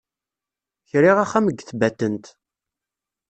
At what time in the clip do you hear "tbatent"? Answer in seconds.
1.69-2.25